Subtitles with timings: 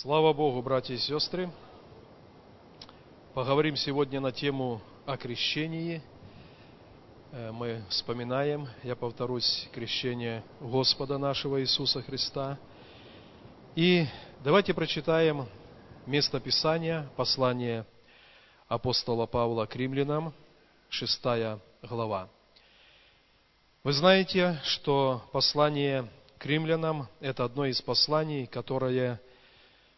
[0.00, 1.50] Слава Богу, братья и сестры!
[3.34, 6.02] Поговорим сегодня на тему о крещении.
[7.30, 12.58] Э, мы вспоминаем, я повторюсь, крещение Господа нашего Иисуса Христа.
[13.76, 14.06] И
[14.42, 15.46] давайте прочитаем
[16.06, 17.84] место Писания, послание
[18.68, 20.32] апостола Павла к римлянам,
[20.88, 22.30] шестая глава.
[23.84, 29.20] Вы знаете, что послание к римлянам– это одно из посланий, которое–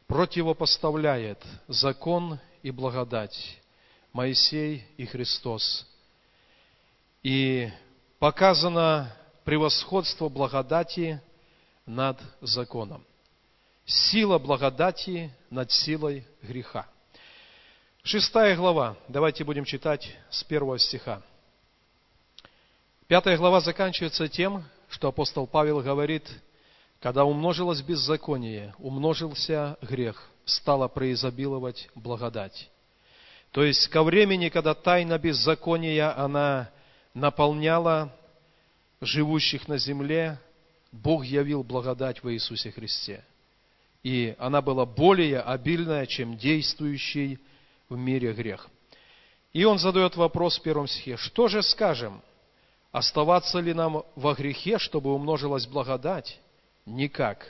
[0.06, 3.60] противопоставляет закон и благодать,
[4.12, 5.86] Моисей и Христос.
[7.22, 7.70] И
[8.18, 9.14] показано
[9.44, 11.20] превосходство благодати
[11.86, 13.04] над законом.
[13.86, 16.86] Сила благодати над силой греха.
[18.02, 18.96] Шестая глава.
[19.08, 21.22] Давайте будем читать с первого стиха.
[23.06, 26.28] Пятая глава заканчивается тем, что апостол Павел говорит–
[27.04, 32.70] когда умножилось беззаконие, умножился грех, стала преизобиловать благодать.
[33.50, 36.70] То есть ко времени, когда тайна беззакония, она
[37.12, 38.10] наполняла
[39.02, 40.40] живущих на земле,
[40.92, 43.22] Бог явил благодать в Иисусе Христе.
[44.02, 47.38] И она была более обильная, чем действующий
[47.90, 48.66] в мире грех.
[49.52, 52.22] И он задает вопрос в первом стихе, что же скажем?
[52.92, 56.40] Оставаться ли нам во грехе, чтобы умножилась благодать?
[56.86, 57.46] Никак.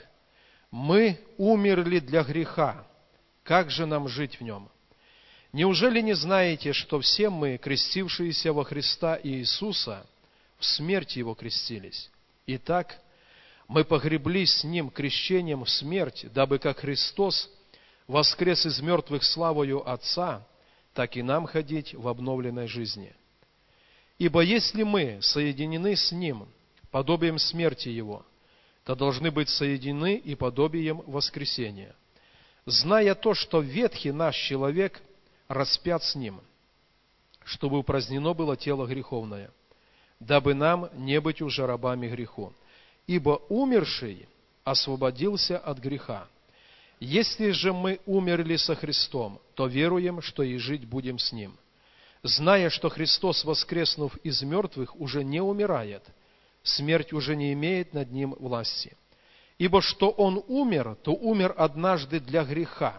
[0.71, 2.87] Мы умерли для греха.
[3.43, 4.69] Как же нам жить в нем?
[5.51, 10.05] Неужели не знаете, что все мы, крестившиеся во Христа Иисуса,
[10.57, 12.09] в смерти Его крестились?
[12.47, 12.99] Итак,
[13.67, 17.49] мы погреблись с Ним крещением в смерть, дабы как Христос
[18.07, 20.45] воскрес из мертвых славою Отца,
[20.93, 23.13] так и нам ходить в обновленной жизни.
[24.17, 26.47] Ибо если мы соединены с Ним
[26.89, 28.25] подобием смерти Его–
[28.85, 31.95] то должны быть соединены и подобием воскресения,
[32.67, 35.01] зная то, что ветхий наш человек
[35.47, 36.39] распят с ним,
[37.43, 39.49] чтобы упразднено было тело греховное,
[40.19, 42.53] дабы нам не быть уже рабами греху.
[43.07, 44.27] Ибо умерший
[44.63, 46.27] освободился от греха.
[46.99, 51.55] Если же мы умерли со Христом, то веруем, что и жить будем с Ним,
[52.23, 56.03] зная, что Христос, воскреснув из мертвых, уже не умирает–
[56.65, 58.97] смерть уже не имеет над ним власти.
[59.57, 62.95] Ибо что он умер, то умер однажды для греха,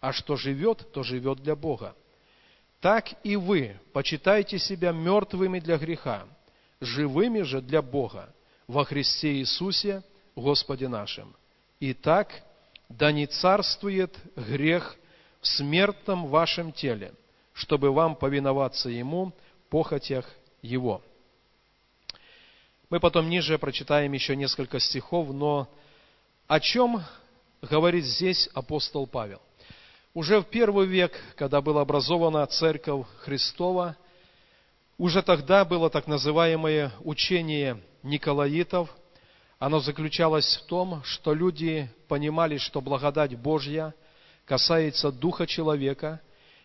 [0.00, 1.94] а что живет, то живет для Бога.
[2.80, 6.26] Так и вы почитайте себя мертвыми для греха,
[6.80, 8.34] живыми же для Бога
[8.66, 10.02] во Христе Иисусе,
[10.34, 11.34] Господе нашим.
[11.78, 12.42] Итак,
[12.88, 14.96] да не царствует грех
[15.40, 17.12] в смертном вашем теле,
[17.52, 19.32] чтобы вам повиноваться Ему
[19.68, 20.28] похотях
[20.62, 21.02] Его.
[22.90, 25.68] Мы потом ниже прочитаем еще несколько стихов, но
[26.48, 27.00] о чем
[27.62, 29.40] говорит здесь апостол Павел?
[30.12, 33.96] Уже в первый век, когда была образована церковь Христова,
[34.98, 38.90] уже тогда было так называемое учение Николаитов.
[39.60, 43.94] Оно заключалось в том, что люди понимали, что благодать Божья
[44.46, 46.20] касается духа человека,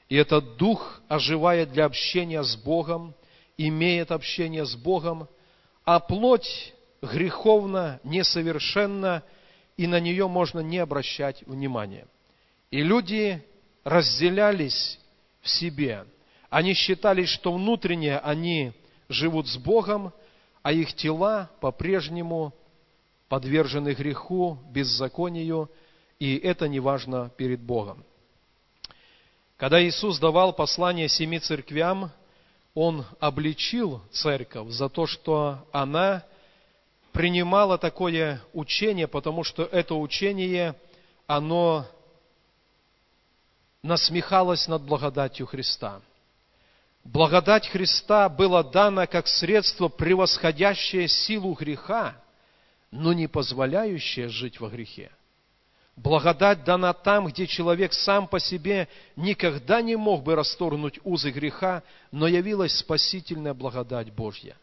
[0.10, 3.14] и этот дух оживает для общения с Богом,
[3.58, 5.28] имеет общение с Богом,
[5.86, 9.24] а плоть греховна, несовершенна,
[9.78, 12.08] и на нее можно не обращать внимания.
[12.72, 13.44] И люди
[13.84, 15.00] разделялись
[15.42, 16.06] в себе.
[16.50, 18.74] Они считали, что внутренне они
[19.10, 20.12] живут с Богом,
[20.64, 22.54] а их тела по-прежнему
[23.30, 25.70] подвержены греху, беззаконию,
[26.20, 28.04] и это не важно перед Богом.
[29.58, 32.12] Когда Иисус давал послание семи церквям,
[32.76, 36.24] он обличил церковь за то, что она
[37.14, 40.76] принимала такое учение, потому что это учение,
[41.26, 41.88] оно
[43.82, 46.02] насмехалось над благодатью Христа.
[47.06, 52.22] Благодать Христа была дана как средство, превосходящее силу греха,
[52.92, 55.12] но не позволяющее жить во грехе.
[55.96, 61.84] Благодать дана там, где человек сам по себе никогда не мог бы расторгнуть узы греха,
[62.12, 64.58] но явилась спасительная благодать Божья.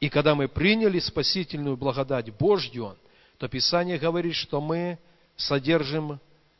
[0.00, 2.96] И когда мы приняли спасительную благодать Божью,
[3.38, 4.98] то Писание говорит, что мы
[5.36, 6.18] содержим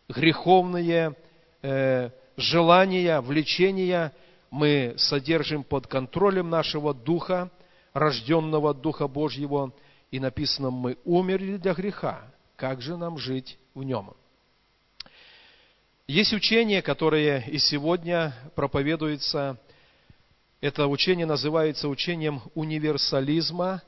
[0.09, 1.17] греховные
[1.63, 4.13] э, желания, влечения,
[4.51, 7.51] мы содержим под контролем нашего Духа,
[7.95, 9.73] рожденного от Духа Божьего,
[10.11, 12.23] и написано, мы умерли для греха.
[12.63, 14.15] Как же нам жить в нем.
[16.07, 19.59] Есть учение, которое и сегодня проповедуется.
[20.61, 23.83] Это учение называется учением универсализма.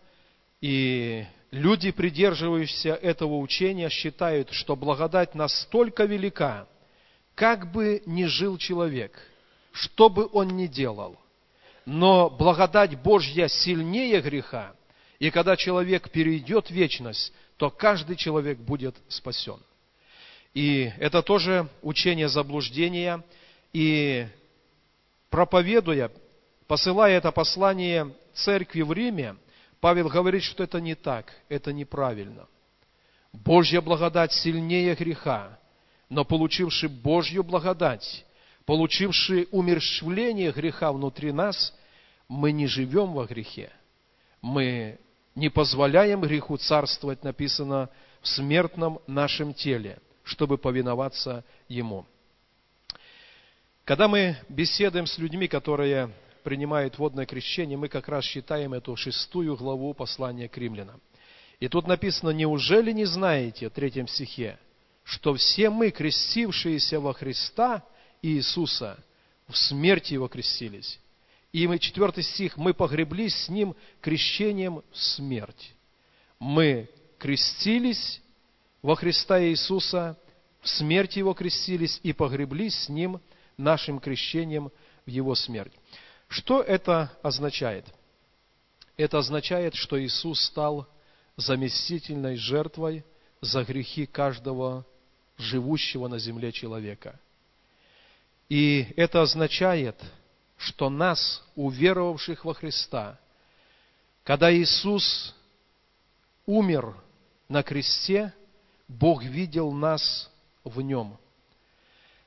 [0.61, 6.67] И люди, придерживающиеся этого учения, считают, что благодать настолько велика,
[7.37, 9.17] как бы ни жил человек,
[9.71, 11.17] что бы он ни делал,
[11.87, 14.75] но благодать Божья сильнее греха,
[15.19, 19.59] и когда человек перейдет вечность, то каждый человек будет спасен.
[20.55, 23.23] И это тоже учение заблуждения.
[23.73, 24.27] И
[25.31, 26.11] проповедуя,
[26.67, 29.37] посылая это послание церкви в Риме,
[29.81, 32.47] Павел говорит, что это не так, это неправильно.
[33.33, 35.59] Божья благодать сильнее греха,
[36.09, 38.25] но получивший Божью благодать,
[38.65, 41.75] получивший умерщвление греха внутри нас,
[42.29, 43.71] мы не живем во грехе.
[44.41, 44.99] Мы
[45.35, 47.91] не позволяем греху царствовать, написано,
[48.21, 52.07] в смертном нашем теле, чтобы повиноваться Ему.
[53.85, 56.11] Когда мы беседуем с людьми, которые
[56.43, 61.01] принимают водное крещение, мы как раз считаем эту шестую главу послания к римлянам.
[61.61, 64.59] И тут написано, неужели не знаете, в третьем стихе,
[65.03, 67.85] что все мы, крестившиеся во Христа
[68.23, 68.99] Иисуса,
[69.49, 70.99] в смерти Его крестились.
[71.55, 75.73] И мы, четвертый стих, мы погреблись с Ним крещением в смерть.
[76.41, 78.21] Мы крестились
[78.83, 80.19] во Христа Иисуса,
[80.63, 83.21] в смерти Его крестились и погреблись с Ним
[83.57, 84.73] нашим крещением
[85.07, 85.73] в Его смерть.
[86.27, 87.87] Что это означает?
[88.97, 90.89] Это означает, что Иисус стал
[91.37, 93.05] заместительной жертвой
[93.41, 94.85] за грехи каждого
[95.39, 97.21] живущего на земле человека.
[98.49, 99.95] И это означает,
[100.65, 103.19] что нас, уверовавших во Христа,
[104.23, 105.35] когда Иисус
[106.47, 106.97] умер
[107.49, 108.33] на кресте,
[108.89, 110.31] Бог видел нас
[110.65, 111.19] в Нем.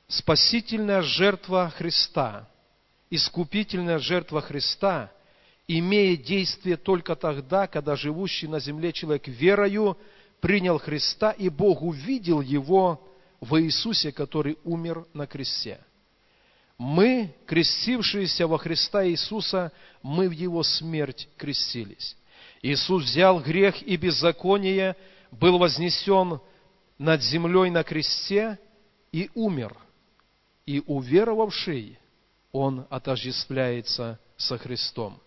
[0.06, 2.48] Спасительная жертва Христа,
[3.10, 5.10] искупительная жертва Христа
[5.66, 9.98] имеет действие только тогда, когда живущий на земле человек верою
[10.40, 13.04] принял Христа, и Бог увидел его
[13.40, 15.80] в Иисусе, который умер на кресте.
[16.78, 22.16] Мы, крестившиеся во Христа Иисуса, мы в Его смерть крестились.
[22.62, 24.96] Иисус взял грех и беззаконие,
[25.32, 26.40] был вознесен
[26.96, 28.58] над землей на кресте
[29.10, 29.76] и умер.
[30.66, 31.98] И уверовавший,
[32.52, 35.20] он отождествляется со Христом.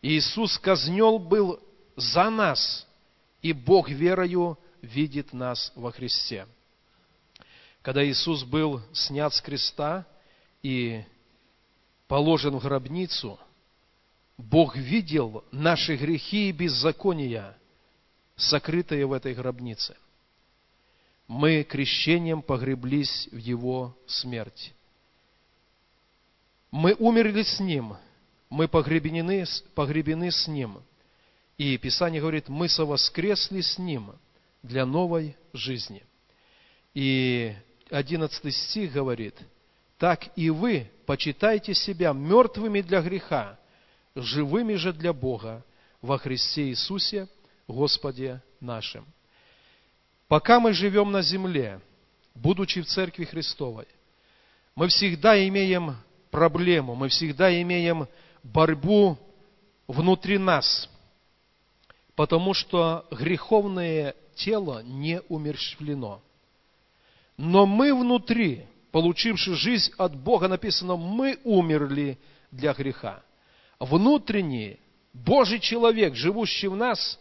[0.00, 1.60] Иисус казнел был
[1.96, 2.86] за нас,
[3.42, 6.46] и Бог верою видит нас во Христе.
[7.82, 10.06] Когда Иисус был снят с креста
[10.64, 11.04] и
[12.08, 13.38] положен в гробницу,
[14.36, 17.56] Бог видел наши грехи и беззакония,
[18.34, 19.96] сокрытые в этой гробнице.
[21.28, 24.74] Мы крещением погреблись в Его смерть.
[26.72, 27.96] Мы умерли с Ним,
[28.50, 29.44] мы погребены,
[29.76, 30.82] погребены с Ним–
[31.56, 34.12] и Писание говорит, мы совоскресли с Ним
[34.62, 36.02] для новой жизни.
[36.94, 37.54] И
[37.90, 39.36] 11 стих говорит,
[40.04, 43.58] так и вы почитайте себя мертвыми для греха,
[44.14, 45.64] живыми же для Бога
[46.02, 47.26] во Христе Иисусе,
[47.66, 49.06] Господе нашим.
[50.28, 51.80] Пока мы живем на земле,
[52.34, 53.86] будучи в Церкви Христовой,
[54.74, 55.96] мы всегда имеем
[56.30, 58.06] проблему, мы всегда имеем
[58.42, 59.16] борьбу
[59.86, 60.86] внутри нас–
[62.14, 66.20] потому что греховное тело не умерщвлено.
[67.36, 72.16] Но мы внутри, получивши жизнь от Бога, написано, мы умерли
[72.52, 73.24] для греха.
[73.80, 74.78] Внутренний
[75.12, 77.18] Божий человек, живущий в нас,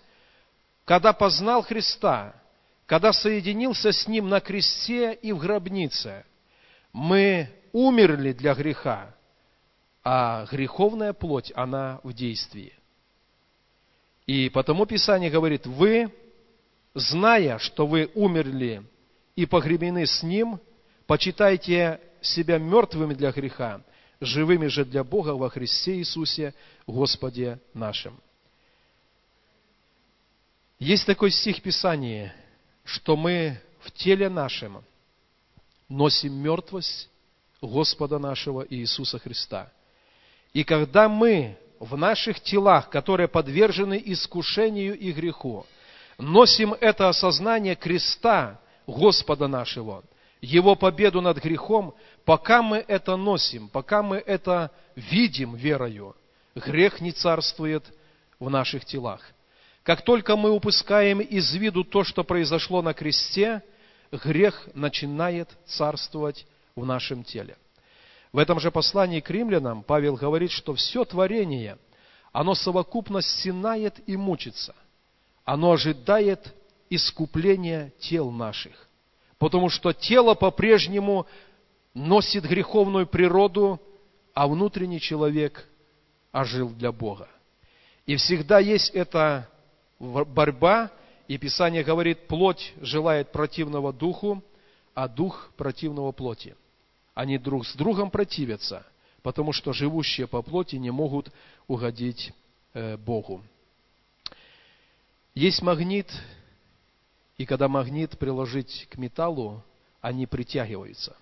[0.86, 2.36] когда познал Христа,
[2.86, 6.27] когда соединился с Ним на кресте и в гробнице,
[6.92, 9.15] мы умерли для греха,
[10.03, 12.74] а греховная плоть, она в действии.
[14.27, 16.13] И потому Писание говорит, вы,
[16.94, 18.84] зная, что вы умерли
[19.36, 20.60] и погребены с Ним,
[21.13, 23.84] почитайте себя мертвыми для греха,
[24.20, 26.55] живыми же для Бога во Христе Иисусе,
[26.88, 28.20] Господе нашим.
[30.79, 32.34] Есть такой стих Писания,
[32.84, 34.84] что мы в теле нашем
[35.88, 37.08] носим мертвость
[37.62, 39.72] Господа нашего Иисуса Христа.
[40.51, 45.63] И когда мы в наших телах, которые подвержены искушению и греху,
[46.17, 50.03] носим это осознание креста Господа нашего,
[50.44, 51.96] Его победу над грехом,
[52.26, 56.18] пока мы это носим, пока мы это видим верою,
[56.54, 57.86] грех не царствует
[58.42, 59.22] в наших телах.
[59.84, 63.64] Как только мы упускаем из виду то, что произошло на кресте,
[64.12, 66.46] грех начинает царствовать
[66.76, 67.56] в нашем теле.
[68.34, 71.78] В этом же послании к римлянам Павел говорит, что все творение,
[72.34, 74.76] оно совокупно стенает и мучится.
[75.46, 76.54] оно ожидает
[76.90, 78.90] искупления тел наших.
[79.44, 81.28] Потому что тело по-прежнему
[81.94, 83.78] носит греховную природу,
[84.34, 85.68] а внутренний человек
[86.32, 87.28] ожил для Бога.
[88.06, 89.50] И всегда есть эта
[90.00, 90.92] борьба,
[91.28, 94.42] и Писание говорит, плоть желает противного духу,
[94.96, 96.56] а дух противного плоти.
[97.14, 98.86] Они друг с другом противятся,
[99.24, 101.34] потому что живущие по плоти не могут
[101.68, 102.32] угодить
[102.74, 103.44] э, Богу.
[105.36, 106.10] Есть магнит,
[107.44, 109.66] и когда магнит приложить к металлу,
[110.00, 111.18] они притягиваются.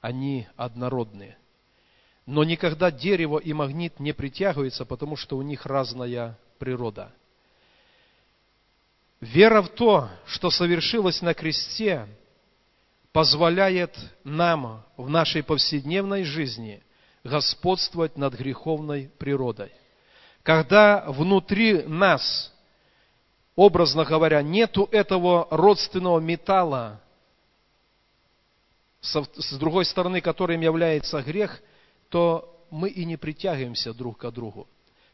[0.00, 1.38] Они однородные.
[2.26, 7.12] Но никогда дерево и магнит не притягиваются, потому что у них разная природа.
[9.20, 12.08] Вера в то, что совершилось на кресте,
[13.12, 16.82] позволяет нам в нашей повседневной жизни
[17.22, 19.70] господствовать над греховной природой.
[20.42, 22.52] Когда внутри нас,
[23.56, 27.00] образно говоря, нету этого родственного металла,
[29.00, 31.60] с другой стороны, которым является грех,
[32.08, 34.68] то мы и не притягиваемся друг к другу.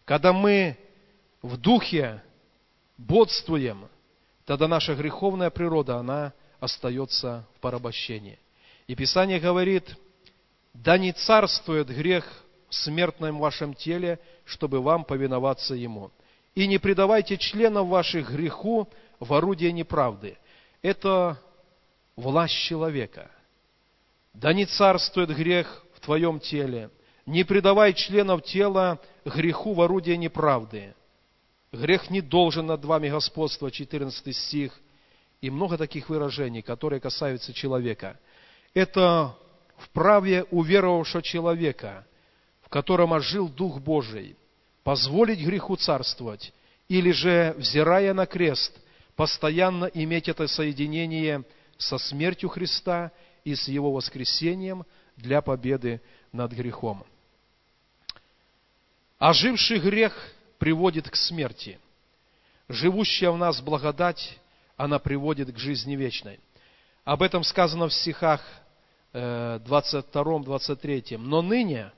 [0.05, 0.77] Когда мы
[1.41, 2.23] в духе
[2.99, 3.89] бодствуем,
[4.45, 8.39] тогда наша греховная природа, она остается в порабощении.
[8.87, 9.97] И Писание говорит,
[10.73, 12.25] да не царствует грех
[12.69, 16.11] в смертном вашем теле, чтобы вам повиноваться ему.
[16.55, 18.89] И не предавайте членов ваших греху
[19.21, 20.39] в орудие неправды.
[20.83, 21.39] Это
[22.17, 23.31] власть человека.
[24.35, 26.91] Да не царствует грех в твоем теле.
[27.25, 30.95] Не предавай членов тела греху в орудие неправды.
[31.73, 34.79] Грех не должен над вами господствовать, 14 стих–
[35.43, 38.19] и много таких выражений, которые касаются человека.
[38.73, 39.37] Это
[39.77, 42.07] в праве уверовавшего человека,
[42.63, 44.37] в котором ожил Дух Божий,
[44.85, 46.53] позволить греху царствовать,
[46.89, 48.73] или же, взирая на крест,
[49.17, 51.45] постоянно иметь это соединение
[51.79, 53.11] со смертью Христа
[53.45, 54.85] и с Его воскресением
[55.17, 56.01] для победы
[56.33, 57.05] над грехом.
[59.19, 60.15] Оживший грех
[60.59, 61.79] приводит к смерти.
[62.69, 64.39] Живущая в нас благодать
[64.77, 66.41] она приводит к жизни вечной.
[67.05, 68.43] Об этом сказано в стихах
[69.13, 71.15] 22-23.
[71.15, 71.93] Э, «Но ныне,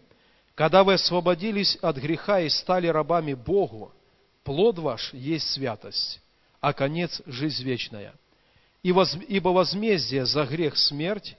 [0.55, 3.93] когда вы освободились от греха и стали рабами Богу,
[4.45, 6.21] плод ваш есть святость,
[6.61, 8.15] а конец– жизнь вечная.
[8.83, 11.37] Ибо возмездие за грех– смерть,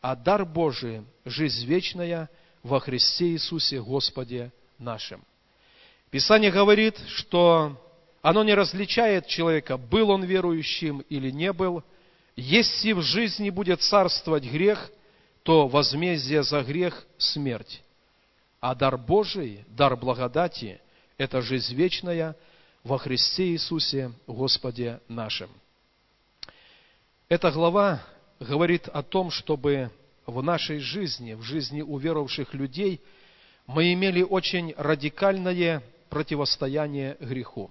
[0.00, 2.28] а дар Божий– жизнь вечная
[2.62, 5.24] во Христе Иисусе Господе нашим».
[6.10, 7.80] Писание говорит, что
[8.20, 11.82] оно не различает человека, был он верующим или не был.
[12.36, 14.90] Если в жизни будет царствовать грех,
[15.42, 17.82] то возмездие за грех– смерть.
[18.62, 20.80] А дар Божий, дар благодати–
[21.18, 22.36] это жизнь вечная
[22.84, 25.50] во Христе Иисусе Господе нашим.
[27.28, 28.00] Эта глава
[28.38, 29.90] говорит о том, чтобы
[30.26, 33.00] в нашей жизни, в жизни уверовавших людей,
[33.66, 37.68] мы имели очень радикальное противостояние греху.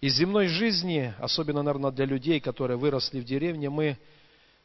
[0.00, 3.98] Из земной жизни, особенно, наверное, для людей, которые выросли в деревне, мы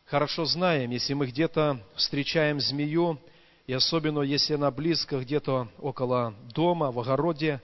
[0.05, 3.19] хорошо знаем, если мы где-то встречаем змею,
[3.67, 7.61] и особенно если она близко, где-то около дома, в огороде,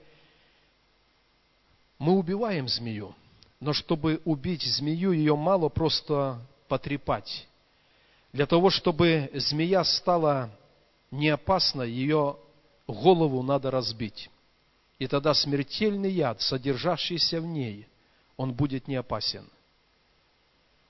[1.99, 3.15] мы убиваем змею.
[3.59, 7.47] Но чтобы убить змею, ее мало просто потрепать.
[8.33, 10.49] Для того, чтобы змея стала
[11.11, 12.37] не опасной, ее
[12.87, 14.29] голову надо разбить
[15.01, 17.87] и тогда смертельный яд, содержащийся в ней,
[18.37, 19.49] он будет не опасен.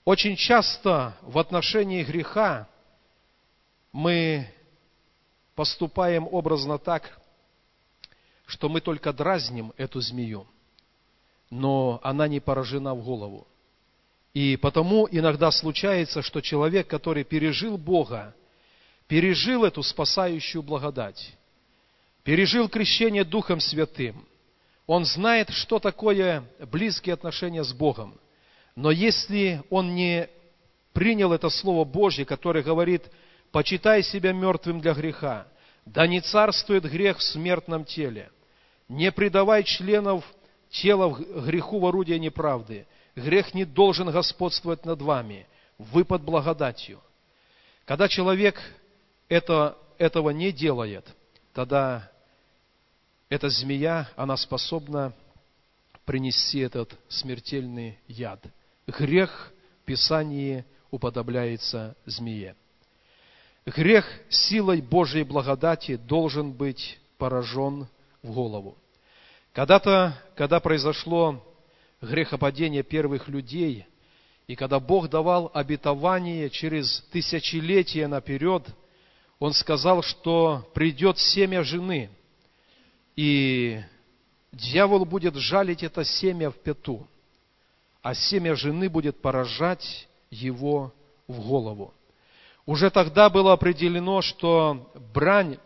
[0.03, 2.67] Очень часто в отношении греха
[3.93, 4.53] мы
[5.55, 7.19] поступаем образно так,
[8.45, 10.47] что мы только дразним эту змею,
[11.49, 13.47] но она не поражена в голову.
[14.33, 18.33] И потому иногда случается, что человек, который пережил Бога,
[19.07, 21.33] пережил эту спасающую благодать,
[22.23, 24.25] пережил крещение Духом Святым.
[24.87, 28.17] Он знает, что такое близкие отношения с Богом.
[28.75, 30.29] Но если он не
[30.93, 33.03] принял это Слово Божье, которое говорит,
[33.51, 35.47] почитай себя мертвым для греха,
[35.85, 38.31] да не царствует грех в смертном теле,
[38.87, 40.23] не предавай членов
[40.69, 47.01] тела греху в орудие неправды, грех не должен господствовать над вами, вы под благодатью.
[47.85, 48.61] Когда человек
[49.27, 51.05] это, этого не делает,
[51.53, 52.09] тогда
[53.29, 55.13] эта змея, она способна
[56.05, 58.43] принести этот смертельный яд.
[58.87, 62.55] Грех в Писании уподобляется змее.
[63.65, 67.87] Грех силой Божьей благодати должен быть поражен
[68.23, 68.77] в голову.
[69.53, 71.43] Когда-то, когда произошло
[72.01, 73.85] грехопадения первых людей,
[74.47, 78.65] и когда Бог давал обетование через тысячелетия наперед,
[79.37, 82.09] Он сказал, что придет семя жены,
[83.15, 83.79] и
[84.51, 87.07] дьявол будет жалить это семя в пету,
[88.01, 90.91] а семя жены будет поражать его
[91.27, 91.93] в голову.
[92.71, 95.57] Уже тогда было определено, что брань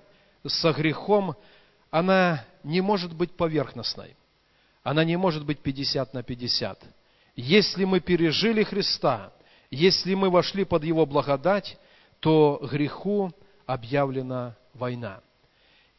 [0.43, 1.35] со грехом,
[1.91, 4.15] она не может быть поверхностной.
[4.81, 6.83] Она не может быть 50 на 50.
[7.35, 9.31] Если мы пережили Христа,
[9.69, 11.77] если мы вошли под Его благодать,
[12.21, 13.31] то греху
[13.67, 15.21] объявлена война.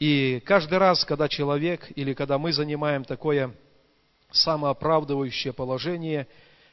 [0.00, 3.54] И каждый раз, когда человек или когда мы занимаем такое
[4.32, 6.26] самооправдывающее положение,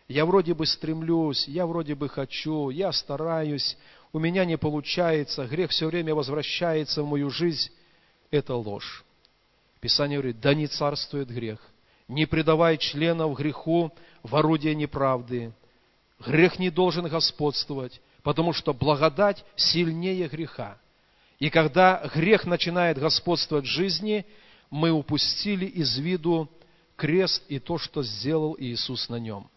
[0.08, 3.78] я вроде бы стремлюсь, я вроде бы хочу, я стараюсь,
[4.14, 7.72] у меня не получается, грех все время возвращается в мою жизнь,
[8.30, 9.04] это ложь.
[9.82, 11.60] Писание говорит, да не царствует грех.
[12.08, 13.92] Не предавай членов греху
[14.22, 15.52] в орудие неправды.
[16.26, 20.78] Грех не должен господствовать, потому что благодать сильнее греха.
[21.40, 24.26] И когда грех начинает господствовать в жизни,
[24.70, 26.50] мы упустили из виду
[26.96, 29.50] крест и то, что сделал Иисус на нем.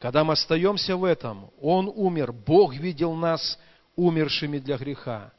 [0.00, 3.58] Когда мы остаемся в этом, Он умер, Бог видел нас
[3.96, 5.30] умершими для греха.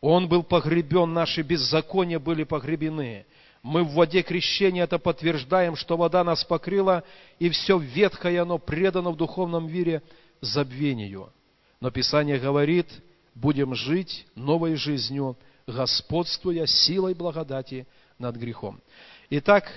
[0.00, 3.24] Он был погребен, наши беззакония были погребены.
[3.62, 7.04] Мы в воде крещения это подтверждаем, что вода нас покрыла,
[7.38, 10.02] и все ветхое оно предано в духовном мире
[10.40, 11.32] забвению.
[11.80, 12.88] Но Писание говорит,
[13.34, 15.36] будем жить новой жизнью,
[15.68, 17.86] господствуя силой благодати
[18.18, 18.80] над грехом.
[19.28, 19.70] Итак,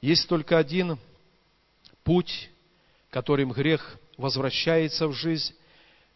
[0.00, 0.98] есть только один
[2.02, 2.50] путь
[3.16, 5.54] которым грех возвращается в жизнь,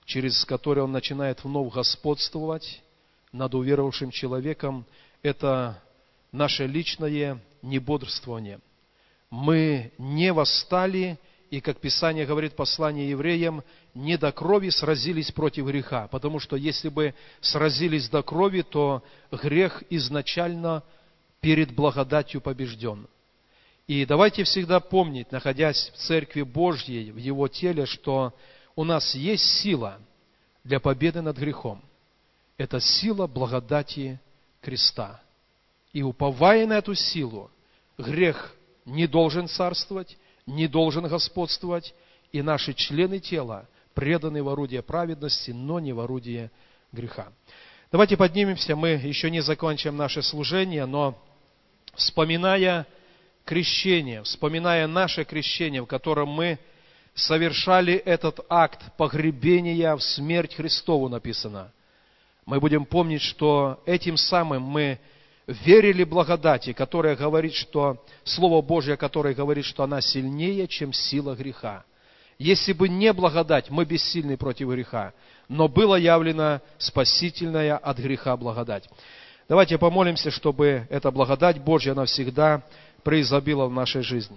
[0.04, 2.82] через который он начинает вновь господствовать
[3.32, 4.84] над уверовавшим человеком,
[5.22, 5.82] это
[6.30, 8.60] наше личное небодрствование.
[9.30, 13.64] Мы не восстали, и, как Писание говорит в послании евреям,
[13.94, 19.02] не до крови сразились против греха, потому что если бы сразились до крови, то
[19.32, 20.82] грех изначально
[21.40, 23.08] перед благодатью побежден.
[23.90, 28.32] И давайте всегда помнить, находясь в Церкви Божьей, в Его теле, что
[28.76, 29.98] у нас есть сила
[30.62, 31.82] для победы над грехом.
[32.56, 34.20] Это сила благодати
[34.60, 35.20] креста.
[35.92, 37.50] И уповая на эту силу,
[37.98, 41.92] грех не должен царствовать, не должен господствовать,
[42.30, 46.52] и наши члены тела преданы в орудие праведности, но не в орудие
[46.92, 47.32] греха.
[47.90, 51.20] Давайте поднимемся, мы еще не закончим наше служение, но
[51.96, 52.86] вспоминая
[53.50, 56.60] крещение, вспоминая наше крещение, в котором мы
[57.14, 61.72] совершали этот акт погребения в смерть Христову написано,
[62.46, 65.00] мы будем помнить, что этим самым мы
[65.48, 71.84] верили благодати, которая говорит, что Слово Божье, которое говорит, что она сильнее, чем сила греха.
[72.38, 75.12] Если бы не благодать, мы бессильны против греха,
[75.48, 78.88] но была явлена спасительная от греха благодать.
[79.50, 82.62] Давайте помолимся, чтобы эта благодать Божья навсегда
[83.02, 84.36] преизобила в нашей жизни.